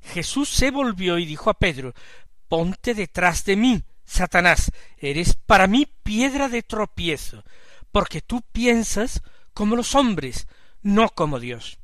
Jesús 0.00 0.48
se 0.48 0.70
volvió 0.70 1.18
y 1.18 1.26
dijo 1.26 1.50
a 1.50 1.54
Pedro 1.54 1.92
Ponte 2.48 2.94
detrás 2.94 3.44
de 3.44 3.56
mí, 3.56 3.82
Satanás. 4.04 4.70
Eres 4.98 5.34
para 5.34 5.66
mí 5.66 5.88
piedra 6.02 6.48
de 6.48 6.62
tropiezo, 6.62 7.44
porque 7.90 8.20
tú 8.20 8.42
piensas 8.52 9.22
como 9.54 9.74
los 9.74 9.94
hombres, 9.94 10.46
no 10.82 11.08
como 11.08 11.40
Dios. 11.40 11.78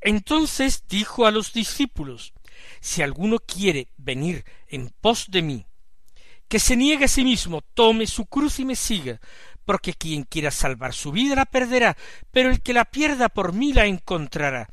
Entonces 0.00 0.84
dijo 0.88 1.26
a 1.26 1.30
los 1.30 1.52
discípulos 1.52 2.34
Si 2.80 3.00
alguno 3.00 3.38
quiere 3.38 3.88
venir 3.96 4.44
en 4.68 4.90
pos 5.00 5.26
de 5.30 5.42
mí, 5.42 5.66
que 6.52 6.58
se 6.58 6.76
niegue 6.76 7.06
a 7.06 7.08
sí 7.08 7.24
mismo, 7.24 7.62
tome 7.62 8.06
su 8.06 8.26
cruz 8.26 8.58
y 8.58 8.66
me 8.66 8.76
siga, 8.76 9.18
porque 9.64 9.94
quien 9.94 10.24
quiera 10.24 10.50
salvar 10.50 10.92
su 10.92 11.10
vida 11.10 11.34
la 11.34 11.46
perderá, 11.46 11.96
pero 12.30 12.50
el 12.50 12.60
que 12.60 12.74
la 12.74 12.84
pierda 12.84 13.30
por 13.30 13.54
mí 13.54 13.72
la 13.72 13.86
encontrará. 13.86 14.68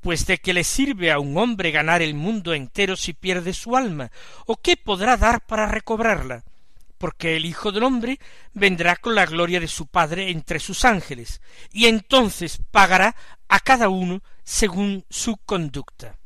Pues 0.00 0.26
de 0.26 0.38
qué 0.38 0.52
le 0.52 0.64
sirve 0.64 1.12
a 1.12 1.20
un 1.20 1.38
hombre 1.38 1.70
ganar 1.70 2.02
el 2.02 2.14
mundo 2.14 2.52
entero 2.52 2.96
si 2.96 3.12
pierde 3.12 3.54
su 3.54 3.76
alma, 3.76 4.10
o 4.44 4.56
qué 4.56 4.76
podrá 4.76 5.16
dar 5.16 5.40
para 5.46 5.66
recobrarla, 5.66 6.42
porque 6.98 7.36
el 7.36 7.46
Hijo 7.46 7.70
del 7.70 7.84
hombre 7.84 8.18
vendrá 8.52 8.96
con 8.96 9.14
la 9.14 9.24
gloria 9.24 9.60
de 9.60 9.68
su 9.68 9.86
Padre 9.86 10.30
entre 10.30 10.58
sus 10.58 10.84
ángeles, 10.84 11.40
y 11.70 11.86
entonces 11.86 12.58
pagará 12.72 13.14
a 13.46 13.60
cada 13.60 13.88
uno 13.88 14.20
según 14.42 15.04
su 15.08 15.36
conducta. 15.36 16.16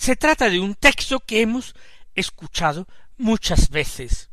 Se 0.00 0.16
trata 0.16 0.50
de 0.50 0.58
un 0.58 0.74
texto 0.74 1.20
que 1.20 1.42
hemos 1.42 1.76
escuchado 2.16 2.88
muchas 3.18 3.68
veces. 3.68 4.30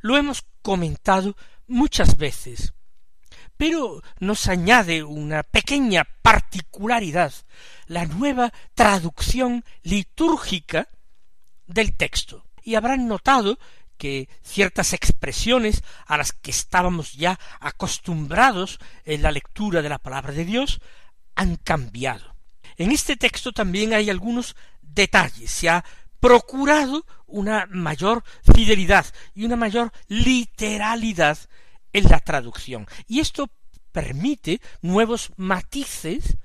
Lo 0.00 0.16
hemos 0.16 0.44
comentado 0.62 1.36
muchas 1.66 2.16
veces. 2.16 2.74
Pero 3.56 4.02
nos 4.20 4.46
añade 4.46 5.02
una 5.02 5.42
pequeña 5.42 6.04
particularidad, 6.22 7.32
la 7.86 8.06
nueva 8.06 8.52
traducción 8.74 9.64
litúrgica 9.82 10.88
del 11.66 11.96
texto. 11.96 12.44
Y 12.62 12.76
habrán 12.76 13.08
notado 13.08 13.58
que 13.96 14.28
ciertas 14.42 14.92
expresiones 14.92 15.82
a 16.06 16.16
las 16.16 16.32
que 16.32 16.52
estábamos 16.52 17.14
ya 17.14 17.38
acostumbrados 17.58 18.78
en 19.04 19.22
la 19.22 19.32
lectura 19.32 19.82
de 19.82 19.88
la 19.88 19.98
palabra 19.98 20.32
de 20.32 20.44
Dios 20.44 20.80
han 21.34 21.56
cambiado. 21.56 22.36
En 22.76 22.92
este 22.92 23.16
texto 23.16 23.52
también 23.52 23.92
hay 23.92 24.08
algunos 24.08 24.54
detalles. 24.82 25.50
Se 25.50 25.68
ha 25.68 25.84
procurado 26.20 27.04
una 27.26 27.66
mayor 27.66 28.24
fidelidad 28.54 29.06
y 29.34 29.44
una 29.44 29.56
mayor 29.56 29.92
literalidad 30.08 31.38
en 31.92 32.04
la 32.04 32.20
traducción. 32.20 32.86
Y 33.06 33.20
esto 33.20 33.50
permite 33.92 34.60
nuevos 34.82 35.32
matices 35.36 36.36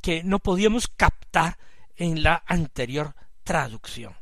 que 0.00 0.22
no 0.24 0.38
podíamos 0.38 0.88
captar 0.88 1.58
en 1.96 2.22
la 2.22 2.42
anterior 2.46 3.14
traducción. 3.44 4.16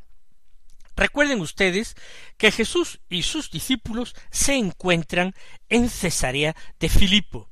Recuerden 0.95 1.39
ustedes 1.41 1.95
que 2.37 2.51
Jesús 2.51 2.99
y 3.09 3.23
sus 3.23 3.49
discípulos 3.49 4.15
se 4.29 4.55
encuentran 4.55 5.33
en 5.69 5.89
Cesarea 5.89 6.55
de 6.79 6.89
Filipo, 6.89 7.49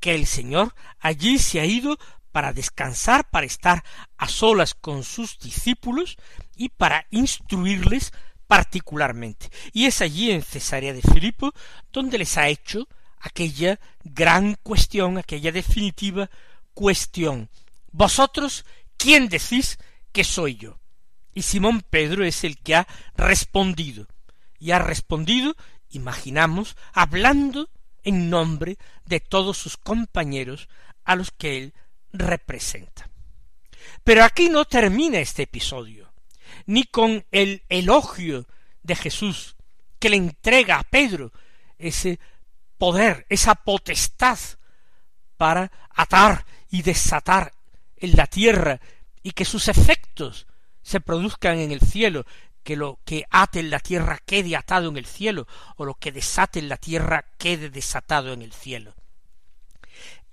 que 0.00 0.14
el 0.14 0.26
Señor 0.26 0.74
allí 0.98 1.38
se 1.38 1.60
ha 1.60 1.66
ido 1.66 1.98
para 2.32 2.52
descansar, 2.52 3.30
para 3.30 3.46
estar 3.46 3.84
a 4.16 4.28
solas 4.28 4.74
con 4.74 5.04
sus 5.04 5.38
discípulos 5.38 6.16
y 6.56 6.68
para 6.68 7.06
instruirles 7.10 8.12
particularmente. 8.46 9.50
Y 9.72 9.86
es 9.86 10.00
allí 10.00 10.30
en 10.30 10.42
Cesarea 10.42 10.92
de 10.92 11.02
Filipo 11.02 11.52
donde 11.92 12.18
les 12.18 12.36
ha 12.36 12.48
hecho 12.48 12.88
aquella 13.20 13.80
gran 14.02 14.54
cuestión, 14.62 15.18
aquella 15.18 15.50
definitiva 15.50 16.30
cuestión. 16.74 17.48
Vosotros, 17.90 18.64
¿quién 18.96 19.28
decís 19.28 19.78
que 20.12 20.24
soy 20.24 20.56
yo? 20.56 20.78
Y 21.32 21.42
Simón 21.42 21.82
Pedro 21.88 22.24
es 22.24 22.44
el 22.44 22.58
que 22.58 22.76
ha 22.76 22.86
respondido. 23.16 24.06
Y 24.58 24.70
ha 24.70 24.78
respondido, 24.78 25.56
imaginamos, 25.90 26.76
hablando 26.92 27.70
en 28.02 28.30
nombre 28.30 28.78
de 29.06 29.20
todos 29.20 29.58
sus 29.58 29.76
compañeros 29.76 30.68
a 31.04 31.16
los 31.16 31.30
que 31.32 31.58
él 31.58 31.74
representa. 32.12 33.10
Pero 34.04 34.24
aquí 34.24 34.48
no 34.48 34.64
termina 34.64 35.18
este 35.18 35.42
episodio, 35.42 36.12
ni 36.66 36.84
con 36.84 37.24
el 37.30 37.62
elogio 37.68 38.46
de 38.82 38.96
Jesús 38.96 39.56
que 39.98 40.10
le 40.10 40.16
entrega 40.16 40.78
a 40.78 40.84
Pedro 40.84 41.32
ese 41.78 42.18
poder, 42.78 43.26
esa 43.28 43.54
potestad 43.54 44.38
para 45.36 45.70
atar 45.90 46.44
y 46.70 46.82
desatar 46.82 47.52
en 47.96 48.12
la 48.12 48.26
tierra 48.26 48.80
y 49.22 49.32
que 49.32 49.44
sus 49.44 49.68
efectos 49.68 50.46
se 50.82 51.00
produzcan 51.00 51.58
en 51.58 51.72
el 51.72 51.80
cielo, 51.80 52.26
que 52.62 52.76
lo 52.76 53.00
que 53.04 53.24
ate 53.30 53.60
en 53.60 53.70
la 53.70 53.80
tierra 53.80 54.20
quede 54.24 54.56
atado 54.56 54.88
en 54.90 54.96
el 54.96 55.06
cielo, 55.06 55.46
o 55.76 55.84
lo 55.84 55.94
que 55.94 56.12
desate 56.12 56.58
en 56.58 56.68
la 56.68 56.76
tierra 56.76 57.24
quede 57.38 57.70
desatado 57.70 58.32
en 58.32 58.42
el 58.42 58.52
cielo. 58.52 58.94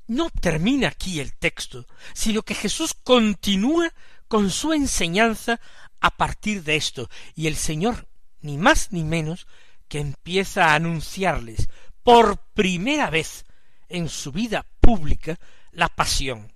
No 0.07 0.29
termina 0.29 0.89
aquí 0.89 1.21
el 1.21 1.33
texto, 1.33 1.87
sino 2.13 2.41
que 2.41 2.55
Jesús 2.55 2.93
continúa 2.93 3.93
con 4.31 4.49
su 4.49 4.71
enseñanza 4.71 5.59
a 5.99 6.09
partir 6.15 6.63
de 6.63 6.77
esto, 6.77 7.09
y 7.35 7.47
el 7.47 7.57
Señor, 7.57 8.07
ni 8.39 8.57
más 8.57 8.93
ni 8.93 9.03
menos, 9.03 9.45
que 9.89 9.99
empieza 9.99 10.67
a 10.67 10.75
anunciarles 10.75 11.67
por 12.01 12.37
primera 12.53 13.09
vez 13.09 13.43
en 13.89 14.07
su 14.07 14.31
vida 14.31 14.65
pública 14.79 15.37
la 15.73 15.89
pasión. 15.89 16.53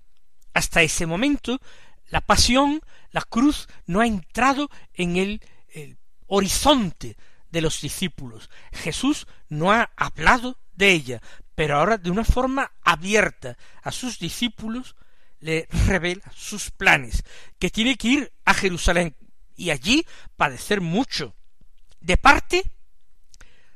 Hasta 0.54 0.80
ese 0.80 1.04
momento, 1.04 1.60
la 2.08 2.22
pasión, 2.22 2.80
la 3.10 3.20
cruz, 3.20 3.68
no 3.84 4.00
ha 4.00 4.06
entrado 4.06 4.70
en 4.94 5.18
el, 5.18 5.42
el 5.68 5.98
horizonte 6.28 7.18
de 7.50 7.60
los 7.60 7.82
discípulos. 7.82 8.48
Jesús 8.72 9.26
no 9.50 9.70
ha 9.70 9.90
hablado 9.98 10.56
de 10.72 10.92
ella, 10.92 11.20
pero 11.54 11.76
ahora 11.76 11.98
de 11.98 12.10
una 12.10 12.24
forma 12.24 12.72
abierta 12.82 13.58
a 13.82 13.92
sus 13.92 14.18
discípulos 14.18 14.96
le 15.40 15.68
revela 15.86 16.30
sus 16.34 16.70
planes, 16.70 17.22
que 17.58 17.70
tiene 17.70 17.96
que 17.96 18.08
ir 18.08 18.32
a 18.44 18.54
Jerusalén 18.54 19.16
y 19.54 19.70
allí 19.70 20.06
padecer 20.36 20.80
mucho, 20.80 21.34
de 22.00 22.16
parte 22.16 22.70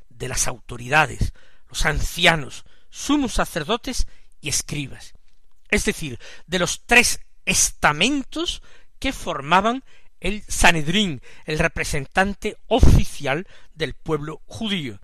de 0.08 0.28
las 0.28 0.46
autoridades, 0.46 1.32
los 1.68 1.86
ancianos, 1.86 2.64
sumos 2.90 3.34
sacerdotes 3.34 4.06
y 4.40 4.48
escribas, 4.48 5.14
es 5.70 5.84
decir, 5.84 6.18
de 6.46 6.58
los 6.58 6.82
tres 6.86 7.20
estamentos 7.46 8.62
que 8.98 9.12
formaban 9.12 9.82
el 10.20 10.44
Sanedrín, 10.48 11.22
el 11.46 11.58
representante 11.58 12.58
oficial 12.66 13.46
del 13.74 13.94
pueblo 13.94 14.42
judío, 14.46 15.00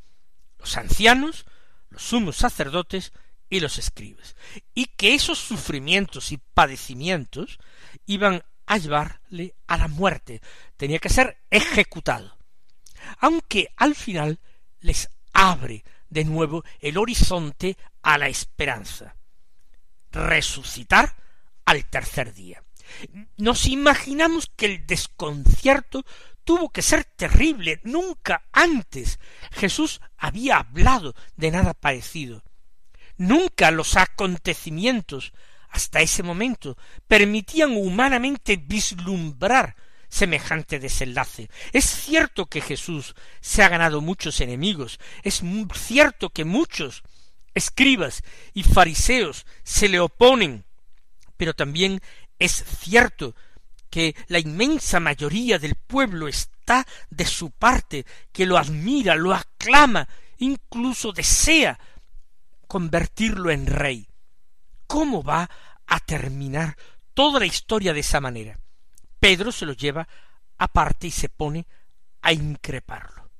los 0.59 0.77
ancianos, 0.77 1.47
los 1.89 2.03
sumos 2.03 2.37
sacerdotes 2.37 3.13
y 3.49 3.61
los 3.61 3.79
escribas, 3.79 4.37
y 4.75 4.87
que 4.87 5.15
esos 5.15 5.39
sufrimientos 5.39 6.33
y 6.33 6.39
padecimientos 6.39 7.59
iban 8.07 8.43
a 8.67 8.79
llevarle 8.79 9.55
a 9.67 9.77
la 9.77 9.89
muerte, 9.89 10.41
tenía 10.77 10.99
que 10.99 11.09
ser 11.09 11.39
ejecutado, 11.51 12.37
aunque 13.19 13.69
al 13.77 13.95
final 13.95 14.41
les 14.81 15.09
abre 15.33 15.85
de 16.09 16.25
nuevo 16.25 16.65
el 16.81 16.99
horizonte 16.99 17.77
a 18.03 18.19
la 18.19 18.29
esperanza, 18.29 19.17
resucitar 20.11 21.15
al 21.65 21.85
tercer 21.87 22.33
día. 22.33 22.63
Nos 23.37 23.67
imaginamos 23.67 24.51
que 24.57 24.67
el 24.67 24.87
desconcierto 24.87 26.05
tuvo 26.45 26.71
que 26.71 26.83
ser 26.83 27.05
terrible. 27.05 27.81
Nunca 27.85 28.45
antes 28.53 29.19
Jesús 29.51 30.01
había 30.17 30.59
hablado 30.59 31.15
de 31.37 31.51
nada 31.51 31.75
parecido. 31.75 32.43
Nunca 33.17 33.71
los 33.71 33.97
acontecimientos 33.97 35.33
hasta 35.71 36.01
ese 36.01 36.23
momento 36.23 36.77
permitían 37.07 37.77
humanamente 37.77 38.57
vislumbrar 38.57 39.77
semejante 40.09 40.79
desenlace. 40.79 41.51
Es 41.73 41.85
cierto 41.85 42.47
que 42.47 42.61
Jesús 42.61 43.15
se 43.41 43.63
ha 43.63 43.69
ganado 43.69 44.01
muchos 44.01 44.41
enemigos, 44.41 44.99
es 45.23 45.43
cierto 45.75 46.31
que 46.31 46.45
muchos 46.45 47.03
escribas 47.55 48.23
y 48.55 48.63
fariseos 48.63 49.47
se 49.63 49.89
le 49.89 49.99
oponen, 50.01 50.65
pero 51.37 51.55
también 51.55 52.01
es 52.39 52.65
cierto 52.81 53.35
que 53.91 54.15
la 54.29 54.39
inmensa 54.39 55.01
mayoría 55.01 55.59
del 55.59 55.75
pueblo 55.75 56.29
está 56.29 56.87
de 57.11 57.25
su 57.25 57.51
parte, 57.51 58.05
que 58.33 58.47
lo 58.47 58.59
admira, 58.59 59.15
lo 59.15 59.33
aclama, 59.33 60.09
incluso 60.39 61.13
desea 61.13 61.79
convertirlo 62.67 63.51
en 63.51 63.67
rey. 63.67 64.09
¿Cómo 64.87 65.23
va 65.23 65.51
a 65.87 66.01
terminar 66.01 66.77
toda 67.15 67.41
la 67.41 67.47
historia 67.47 67.93
de 67.93 68.01
esa 68.01 68.21
manera? 68.21 68.59
Pedro 69.19 69.53
se 69.53 69.67
lo 69.67 69.73
lleva 69.73 70.09
aparte 70.59 71.09
y 71.09 71.11
se 71.11 71.29
pone 71.29 71.67
a 72.23 72.33
increparlo. 72.33 73.31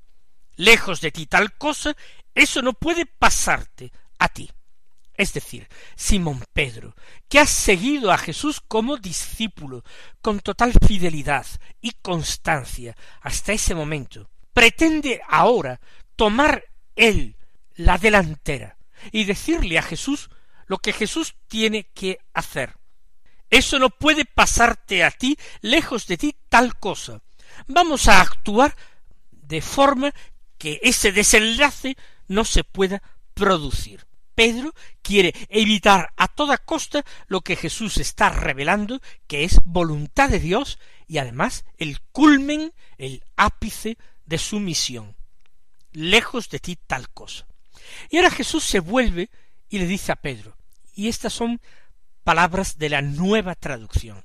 Lejos 0.55 1.01
de 1.01 1.11
ti 1.11 1.27
tal 1.27 1.53
cosa, 1.57 1.95
eso 2.33 2.61
no 2.61 2.73
puede 2.73 3.05
pasarte 3.05 3.91
a 4.19 4.29
ti. 4.29 4.49
Es 5.13 5.33
decir, 5.33 5.67
Simón 5.95 6.43
Pedro, 6.53 6.95
que 7.27 7.39
has 7.39 7.49
seguido 7.49 8.11
a 8.11 8.19
Jesús 8.19 8.61
como 8.67 8.97
discípulo, 8.97 9.83
con 10.21 10.39
total 10.39 10.73
fidelidad 10.73 11.45
y 11.81 11.91
constancia 12.01 12.95
hasta 13.21 13.53
ese 13.53 13.73
momento, 13.73 14.29
pretende 14.53 15.21
ahora 15.27 15.79
tomar 16.15 16.63
él 16.95 17.35
la 17.75 17.97
delantera 17.97 18.76
y 19.11 19.25
decirle 19.25 19.77
a 19.77 19.83
Jesús 19.83 20.29
lo 20.67 20.77
que 20.79 20.93
Jesús 20.93 21.35
tiene 21.47 21.83
que 21.93 22.19
hacer. 22.33 22.75
Eso 23.49 23.79
no 23.79 23.89
puede 23.89 24.25
pasarte 24.25 25.03
a 25.03 25.11
ti, 25.11 25.37
lejos 25.61 26.07
de 26.07 26.17
ti, 26.17 26.35
tal 26.49 26.77
cosa. 26.77 27.21
Vamos 27.67 28.07
a 28.07 28.21
actuar 28.21 28.75
de 29.31 29.61
forma 29.61 30.13
que 30.57 30.79
ese 30.83 31.11
desenlace 31.11 31.95
no 32.27 32.43
se 32.43 32.63
pueda 32.63 33.01
producir. 33.33 34.05
Pedro 34.35 34.75
quiere 35.01 35.33
evitar 35.49 36.13
a 36.15 36.27
toda 36.27 36.59
costa 36.59 37.03
lo 37.27 37.41
que 37.41 37.55
Jesús 37.55 37.97
está 37.97 38.29
revelando, 38.29 39.01
que 39.25 39.43
es 39.43 39.61
voluntad 39.65 40.29
de 40.29 40.39
Dios 40.39 40.77
y 41.07 41.17
además 41.17 41.65
el 41.77 42.01
culmen, 42.11 42.73
el 42.97 43.23
ápice 43.35 43.97
de 44.25 44.37
su 44.37 44.59
misión. 44.59 45.15
Lejos 45.91 46.49
de 46.49 46.59
ti 46.59 46.75
tal 46.75 47.09
cosa. 47.09 47.47
Y 48.09 48.17
ahora 48.17 48.31
Jesús 48.31 48.63
se 48.63 48.79
vuelve 48.79 49.29
y 49.69 49.79
le 49.79 49.87
dice 49.87 50.11
a 50.11 50.15
Pedro, 50.15 50.55
y 50.93 51.07
estas 51.07 51.33
son 51.33 51.61
palabras 52.23 52.77
de 52.77 52.89
la 52.89 53.01
nueva 53.01 53.55
traducción. 53.55 54.23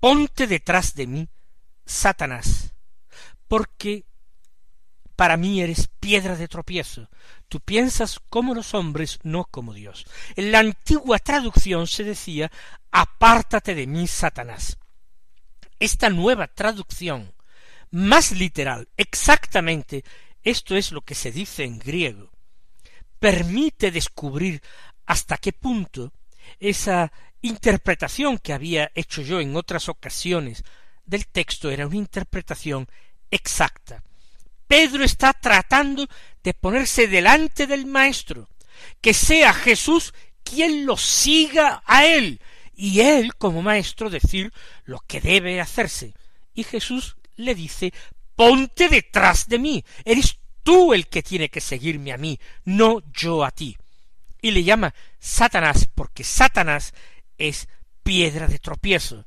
Ponte 0.00 0.46
detrás 0.46 0.94
de 0.94 1.06
mí, 1.06 1.28
Satanás, 1.84 2.74
porque 3.46 4.04
para 5.16 5.36
mí 5.36 5.60
eres 5.60 5.88
piedra 5.98 6.36
de 6.36 6.46
tropiezo. 6.46 7.08
Tú 7.48 7.60
piensas 7.60 8.20
como 8.30 8.54
los 8.54 8.74
hombres, 8.74 9.18
no 9.24 9.44
como 9.44 9.74
Dios. 9.74 10.06
En 10.36 10.52
la 10.52 10.60
antigua 10.60 11.18
traducción 11.18 11.86
se 11.86 12.04
decía 12.04 12.52
apártate 12.90 13.74
de 13.74 13.86
mí, 13.86 14.06
Satanás. 14.06 14.78
Esta 15.80 16.10
nueva 16.10 16.46
traducción, 16.46 17.34
más 17.90 18.32
literal, 18.32 18.88
exactamente 18.96 20.04
esto 20.44 20.76
es 20.76 20.92
lo 20.92 21.02
que 21.02 21.14
se 21.14 21.32
dice 21.32 21.64
en 21.64 21.78
griego, 21.78 22.30
permite 23.18 23.90
descubrir 23.90 24.62
hasta 25.06 25.38
qué 25.38 25.52
punto 25.52 26.12
esa 26.58 27.12
interpretación 27.42 28.38
que 28.38 28.52
había 28.52 28.90
hecho 28.94 29.22
yo 29.22 29.40
en 29.40 29.56
otras 29.56 29.88
ocasiones 29.88 30.64
del 31.04 31.26
texto 31.26 31.70
era 31.70 31.86
una 31.86 31.96
interpretación 31.96 32.86
exacta. 33.30 34.02
Pedro 34.66 35.04
está 35.04 35.32
tratando 35.32 36.06
de 36.42 36.54
ponerse 36.54 37.08
delante 37.08 37.66
del 37.66 37.86
Maestro, 37.86 38.48
que 39.00 39.14
sea 39.14 39.54
Jesús 39.54 40.12
quien 40.42 40.86
lo 40.86 40.96
siga 40.96 41.82
a 41.86 42.06
él, 42.06 42.40
y 42.74 43.00
él 43.00 43.34
como 43.34 43.62
Maestro 43.62 44.10
decir 44.10 44.52
lo 44.84 45.00
que 45.06 45.20
debe 45.20 45.60
hacerse. 45.60 46.14
Y 46.54 46.64
Jesús 46.64 47.16
le 47.36 47.54
dice, 47.54 47.92
ponte 48.36 48.88
detrás 48.88 49.48
de 49.48 49.58
mí, 49.58 49.84
eres 50.04 50.38
tú 50.68 50.92
el 50.92 51.06
que 51.06 51.22
tiene 51.22 51.48
que 51.48 51.62
seguirme 51.62 52.12
a 52.12 52.18
mí, 52.18 52.38
no 52.66 53.00
yo 53.10 53.42
a 53.42 53.50
ti. 53.50 53.74
Y 54.42 54.50
le 54.50 54.62
llama 54.62 54.94
Satanás, 55.18 55.88
porque 55.94 56.24
Satanás 56.24 56.92
es 57.38 57.68
piedra 58.02 58.46
de 58.46 58.58
tropiezo 58.58 59.24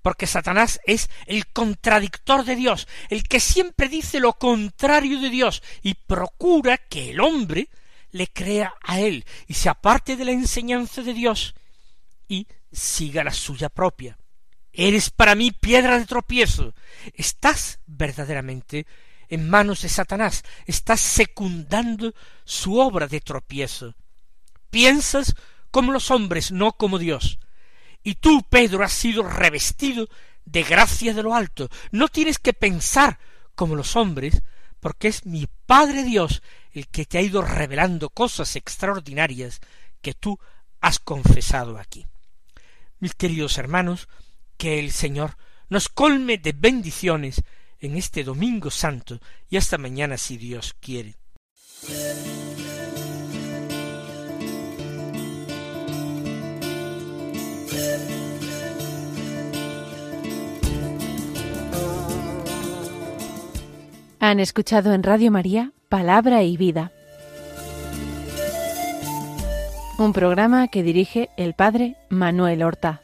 porque 0.00 0.26
Satanás 0.26 0.80
es 0.84 1.10
el 1.26 1.46
contradictor 1.48 2.44
de 2.44 2.56
Dios, 2.56 2.88
el 3.10 3.22
que 3.24 3.40
siempre 3.40 3.88
dice 3.88 4.20
lo 4.20 4.34
contrario 4.34 5.20
de 5.20 5.30
Dios 5.30 5.62
y 5.82 5.94
procura 5.94 6.76
que 6.76 7.10
el 7.10 7.20
hombre 7.20 7.68
le 8.10 8.26
crea 8.26 8.74
a 8.82 9.00
él 9.00 9.24
y 9.46 9.54
se 9.54 9.68
aparte 9.68 10.16
de 10.16 10.24
la 10.24 10.32
enseñanza 10.32 11.02
de 11.02 11.14
Dios 11.14 11.54
y 12.28 12.46
siga 12.72 13.24
la 13.24 13.32
suya 13.32 13.68
propia. 13.68 14.18
Eres 14.72 15.10
para 15.10 15.34
mí 15.34 15.50
piedra 15.50 15.98
de 15.98 16.06
tropiezo. 16.06 16.74
Estás 17.14 17.80
verdaderamente 17.86 18.86
en 19.30 19.48
manos 19.48 19.82
de 19.82 19.88
Satanás, 19.88 20.44
estás 20.66 21.00
secundando 21.00 22.12
su 22.44 22.78
obra 22.78 23.06
de 23.06 23.20
tropiezo. 23.20 23.94
Piensas 24.70 25.34
como 25.70 25.92
los 25.92 26.10
hombres, 26.10 26.52
no 26.52 26.72
como 26.72 26.98
Dios. 26.98 27.38
Y 28.02 28.16
tú, 28.16 28.42
Pedro, 28.50 28.84
has 28.84 28.92
sido 28.92 29.22
revestido 29.22 30.08
de 30.44 30.64
gracia 30.64 31.14
de 31.14 31.22
lo 31.22 31.34
alto. 31.34 31.68
No 31.92 32.08
tienes 32.08 32.38
que 32.38 32.52
pensar 32.52 33.18
como 33.54 33.76
los 33.76 33.94
hombres, 33.94 34.42
porque 34.80 35.08
es 35.08 35.24
mi 35.26 35.46
Padre 35.66 36.02
Dios 36.02 36.42
el 36.72 36.88
que 36.88 37.04
te 37.04 37.18
ha 37.18 37.22
ido 37.22 37.42
revelando 37.42 38.10
cosas 38.10 38.56
extraordinarias 38.56 39.60
que 40.00 40.14
tú 40.14 40.38
has 40.80 40.98
confesado 40.98 41.78
aquí. 41.78 42.06
Mis 42.98 43.14
queridos 43.14 43.58
hermanos, 43.58 44.08
que 44.56 44.78
el 44.78 44.90
Señor 44.90 45.36
nos 45.68 45.88
colme 45.88 46.38
de 46.38 46.52
bendiciones 46.52 47.42
en 47.80 47.96
este 47.96 48.24
domingo 48.24 48.70
santo 48.70 49.20
y 49.48 49.56
hasta 49.56 49.78
mañana 49.78 50.16
si 50.16 50.36
Dios 50.36 50.74
quiere. 50.80 51.16
Han 64.22 64.38
escuchado 64.38 64.92
en 64.92 65.02
Radio 65.02 65.30
María 65.30 65.72
Palabra 65.88 66.42
y 66.42 66.56
Vida, 66.56 66.92
un 69.98 70.12
programa 70.12 70.68
que 70.68 70.82
dirige 70.82 71.30
el 71.36 71.54
Padre 71.54 71.96
Manuel 72.10 72.62
Horta. 72.62 73.00